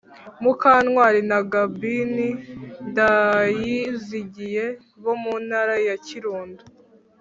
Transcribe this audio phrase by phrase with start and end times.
[0.43, 2.13] mukantwari na gabin
[2.89, 4.65] ndayizigiye
[5.03, 6.61] bo mu ntara ya kirundo